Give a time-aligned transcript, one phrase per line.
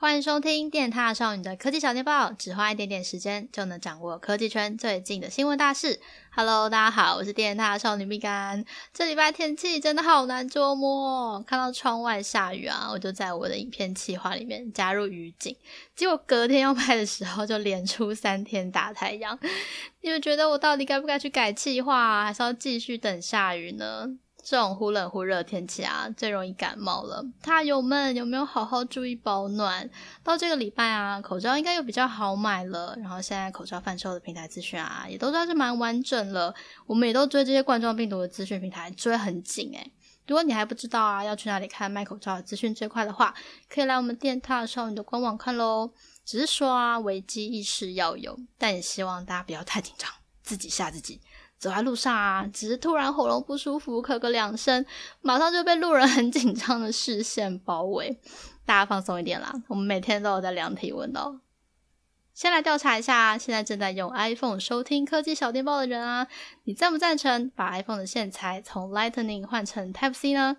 [0.00, 6.00] 欢迎收听电獭少女的科技小电报，只花一点点时间就能掌握科技圈最近的新闻大事。
[6.34, 8.64] Hello，大家好，我是电獭少女蜜柑。
[8.94, 15.54] 这礼拜天气真的好难捉摸，看到窗外下雨啊，我就在我的影片企划里面加入雨景，
[15.94, 19.38] 结果隔天要拍的时候就连出三天大太阳。
[20.00, 24.06] 你们觉得我到底该不该去改企划啊，还是要继续等下雨呢？
[24.50, 27.24] 这种忽冷忽热的天气啊，最容易感冒了。
[27.40, 29.88] 獭友们有没有好好注意保暖？
[30.24, 32.96] 到这个礼拜啊，口罩应该又比较好买了。
[33.00, 36.52] 然后现在口罩贩售的平台资讯啊，也都算是蛮完整了。
[36.84, 39.92] 我们也都追这些冠状病毒的资讯平台追很紧诶。
[40.26, 43.32] 如果你还不知道啊，要去哪里看卖口罩的资讯最快的话，
[43.68, 45.92] 可以来我们电獭少女的官网看喽。
[46.24, 50.10] 只是说啊，危机意识要有，但也希望大家不要太紧张，
[50.42, 51.20] 自己吓自己。
[51.60, 54.84] 走在路上啊，只是突然喉咙不舒服，咳个两声，
[55.20, 58.18] 马上就被路人很紧张的视线包围。
[58.64, 61.40] 大家放松一点啦，我们每天都有在量体温的哦。
[62.32, 66.26] 先来调查一下，现在正在用 iPhone 收听科技小电报的人啊，
[66.64, 70.56] 你赞不赞成把 iPhone 的线材从 Lightning 换成 Type C 呢？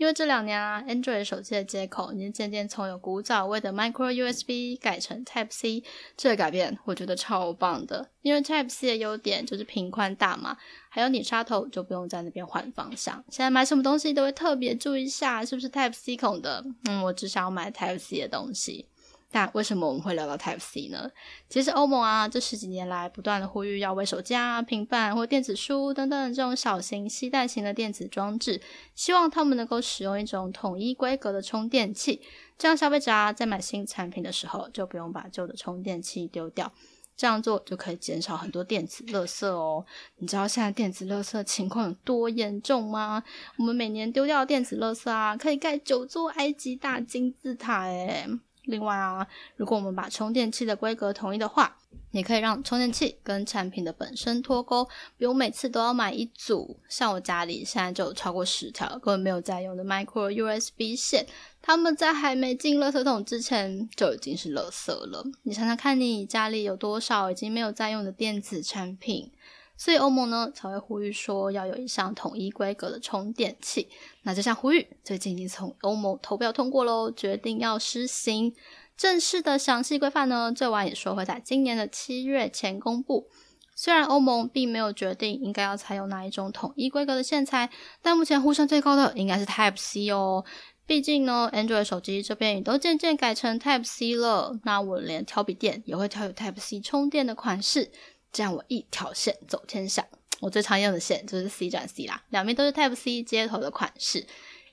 [0.00, 5.84] 因为这两年啊，Android 手机的接口已经渐渐从有古早味的 Micro USB 改成 Type C，
[6.16, 8.08] 这个改变我觉得超棒的。
[8.22, 10.56] 因为 Type C 的优点就是频宽大嘛，
[10.88, 13.22] 还有你插头就不用在那边换方向。
[13.28, 16.64] 现在买什么东西都会特别注意一下是不是 Type C 孔的。
[16.88, 18.86] 嗯，我只想要买 Type C 的东西。
[19.32, 21.08] 但为什么我们会聊到 Type C 呢？
[21.48, 28.60] 其实欧盟啊，这十几年来不断的呼吁要为手机啊、平板或电子书等等这种小型携带型的电子装置，
[28.94, 32.20] 希望他们能够使用一种统一规格的充电器，
[32.58, 36.72] 这样消费者啊在买新产品的时候就不用把旧的充电器丢掉，
[37.16, 39.86] 这样做就可以减少很多电子垃圾哦。
[40.16, 43.22] 你知道现在电子垃圾情况有多严重吗？
[43.58, 48.26] 我们每年丢掉的电子垃圾啊，可以盖九座埃及大金字塔诶。
[48.64, 51.76] 另外啊，如果我们把充电器的规格统一的话，
[52.12, 54.84] 也可以让充电器跟产品的本身脱钩，
[55.16, 56.78] 比如每次都要买一组。
[56.88, 61.26] 像我家里现在就有超过十条根本没有在用的 Micro USB 线，
[61.62, 65.24] 它们在还没进垃圾桶之前就已经是垃圾了。
[65.42, 69.30] 你想想看，你家里有多少已经没有在用的电子产品？
[69.80, 73.88] 所以欧盟呢才会呼吁说要有一项统一规格的充电器。
[74.24, 78.54] 那这项呼吁最近已经从欧盟投票通过喽，决定要施行。
[78.94, 83.30] 正式的详细规范呢，最晚也说会在今年的七月前公布。
[83.74, 87.70] 虽然欧盟并没有决定应该要采用哪一种统一规格的线材，
[88.02, 90.44] 但目前呼声最高的应该是 Type C 哦。
[90.84, 94.60] 毕竟呢，Android 手机这边也都渐渐改成 Type C 了。
[94.64, 97.90] 那我连挑笔电也会挑有 Type C 充电的款式。
[98.32, 100.06] 这样我一条线走天下，
[100.40, 104.26] 我最常用的线就是 C 转 C 啦，两边都是 Type C 接头的款式。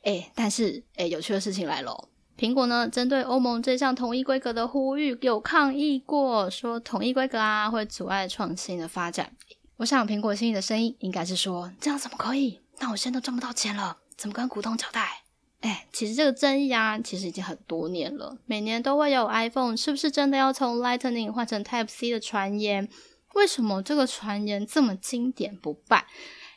[0.03, 2.07] 诶，但是诶，有趣的事情来喽，
[2.37, 9.35] 苹果呢针对欧盟这项统一规格的呼吁有抗议过，说统一规格啊会阻碍创新的发展。
[9.77, 12.61] 我想苹果心里的声音应该是说，这样怎么可以？
[12.79, 15.23] 那我现在都赚不到钱了，怎么跟股东交代？
[15.61, 22.87] 诶，其实这个争议啊，其实已经很多年了，每年都会有 iPhone 是不是真的要从 Lightning 换成 Type C 的传言。
[23.33, 26.05] 为什么这个传言这么经典不败？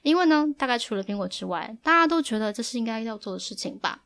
[0.03, 4.03] 因为呢，大概除了苹果之外，大家都觉得这是应该要做的事情吧。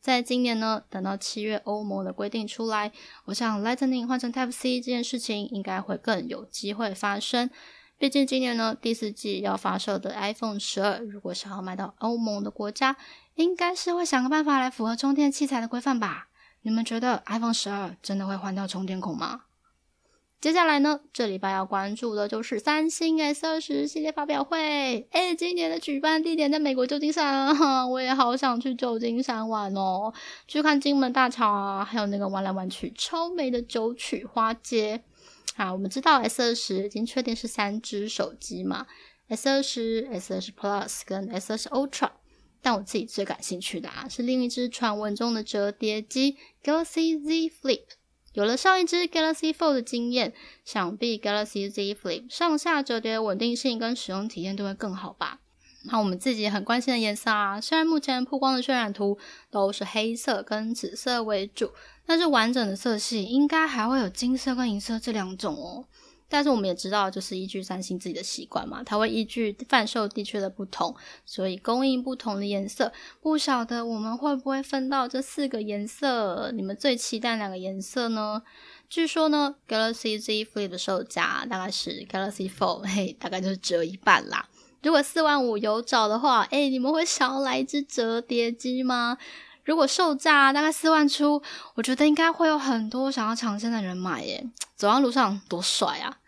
[0.00, 2.92] 在今年呢，等到七月欧盟的规定出来，
[3.24, 7.50] 我想 Lightning 换成 Type C 这件事情应该会更有机会发生。
[7.98, 12.96] 毕竟今年呢，第四季要发售的 iPhone 十二，如果想要卖到欧盟的国家，
[13.34, 16.28] 应该是会想个办法来符合充电器材的规范吧。
[16.62, 19.45] 你们觉得 iPhone 十二真的会换掉充电孔吗？
[20.38, 25.08] 接下来呢，这礼拜要关注的就是三星 S 二十系列发表会。
[25.10, 30.12] 诶，今年的举办地点在美国旧金山，哈，我也好想去旧金山玩哦，
[30.46, 35.02] 去看金门大桥啊，还有那个玩来玩去超美的九曲花街。
[35.56, 38.86] 啊，我们知道 S 二十已经确定是三只手机嘛
[39.28, 42.10] ，S 二十、S 二十 Plus 跟 S 二十 Ultra。
[42.60, 47.84] 但我自己最感兴趣的啊，是另一只传闻中的折叠机 Galaxy Z Flip。
[48.36, 55.40] 有了上一支 Galaxy Fold 的经验，想必 Galaxy Z Flip 上下折叠稳定性跟使用体验都会更好吧？
[55.84, 59.16] 那我们自己很关心的颜色啊，虽然目前曝光的渲染图
[59.50, 61.70] 都是黑色跟紫色为主，
[62.04, 65.86] 但是完整的色系应该还会有金色跟银色这两种哦。
[66.28, 70.94] 但是我们也知道，就是依据三星自己的习惯嘛，它会依据贩售地区的不同，
[71.24, 72.92] 所以供应不同的颜色。
[73.20, 76.50] 不晓得我们会不会分到这四个颜色？
[76.52, 78.42] 你们最期待哪个颜色呢？
[78.88, 84.48] 据说呢，Galaxy Z Flip 的售价大概是 Galaxy Fold，嘿，大概就是折一半啦。
[84.82, 89.18] 如果四万五有找的话，诶，你们会想要来一只折叠机吗？
[89.66, 91.42] 如果售价大概四万出，
[91.74, 94.48] 我觉得应该会有很多想要尝鲜的人买耶。
[94.76, 96.18] 走在路上多帅啊！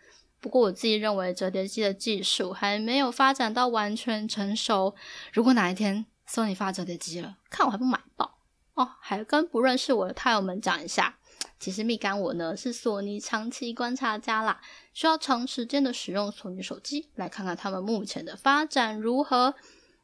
[0.41, 4.93] 不过我自己认为折叠机的技术还没有发展到完全成熟。
[5.31, 8.39] 如果哪一天索尼发折叠机了，看我还不买爆
[8.73, 8.91] 哦！
[8.99, 11.15] 还跟不认识我的泰友们讲一下，
[11.57, 14.59] 其实蜜柑我呢是索尼长期观察家啦，
[14.93, 19.55] 需要长时间的使用索尼手机来看看他们目前的发展如何。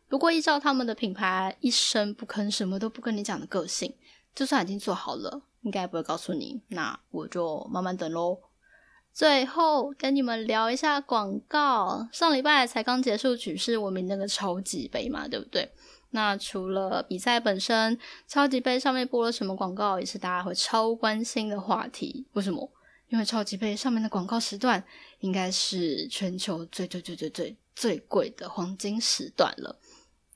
[0.08, 3.94] 不过依照他们的品牌一声不吭、什么都不跟你讲的个性，
[4.34, 6.62] 就算已经做好了，应该不会告诉你。
[6.70, 8.38] 那我就慢慢等喽。
[9.12, 12.08] 最后跟你们聊一下广告。
[12.12, 15.72] 上礼拜才刚结束举世闻名那个超级杯嘛，对不对？
[16.12, 17.98] 那除了比赛本身，
[18.28, 22.28] 超级杯上面播了什么广告，也是大家会超关心的话题。
[22.34, 22.70] 为什么？
[23.08, 24.84] 因为超级杯上面的广告时段，
[25.26, 29.80] 应该是全球最最最最最最贵的黄金时段了。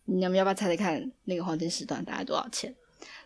[0.06, 2.76] 你们要不要猜猜看，那个黄金时段大概多少钱？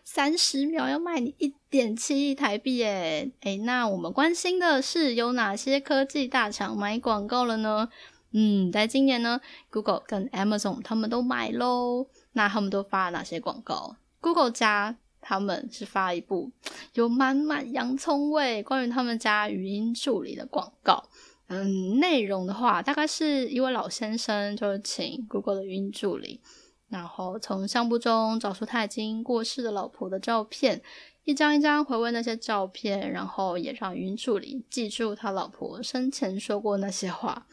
[0.04, 7.88] 三十秒要卖你一点七亿台币诶诶，那我们关心的是有哪些科技大厂买广告了呢？
[8.32, 9.40] 嗯，在今年呢
[9.70, 12.08] ，Google 跟 Amazon 他们都买喽。
[12.32, 16.52] 那他们都发了哪些广告？Google 家他们是发一部
[16.92, 21.08] 有满满洋葱味关于他们家语音助理的广告。
[21.48, 26.40] 嗯，内容的话，大概是一位老先生就是请 Google 的语音助理。
[26.88, 30.80] 然后从相簿中找出他已经过世的老婆的照片，
[31.24, 37.46] 一张一张回味那些照片，然后也让语音助理记住他老婆生前说过那些话。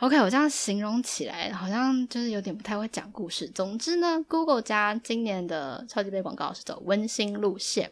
[0.00, 3.48] OK，我这样形容起来好像就是有点不太会讲故事。
[3.48, 7.90] 总之呢，Google 家今年的超级杯广告是走温馨路线。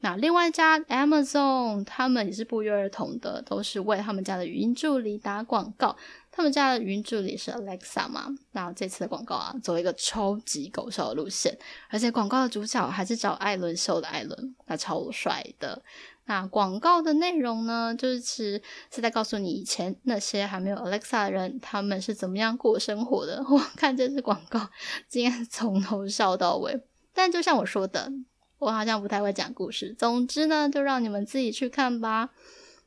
[0.00, 5.96] 那另外一家 Amazon，他们也是不约而同的，都是为他们家的语音助理打广告。
[6.30, 8.28] 他们家的语音助理是 Alexa 嘛？
[8.52, 11.58] 那这次的广告啊，走一个超级搞笑的路线，
[11.90, 15.82] 而且广告的主角还是找艾伦秀的艾伦，那超帅的。
[16.26, 18.62] 那广告的内容呢，就是
[18.94, 23.42] 是在告诉你以前那些还没有 Alexa 的人，他们是怎么样过生活的。
[23.50, 24.68] 我看这次广告，
[25.08, 26.80] 今天从头笑到尾。
[27.12, 28.12] 但就像我说的，
[28.58, 29.94] 我好像不太会讲故事。
[29.94, 32.30] 总之呢，就让你们自己去看吧。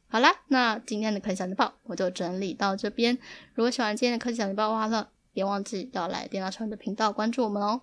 [0.07, 3.17] 好啦，那今天的科技小情报我就整理到这边。
[3.53, 7.81] 如果喜欢今天的科技小情报的话呢，别忘记要来电脑上的频道关注我们哦。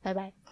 [0.00, 0.45] 拜拜。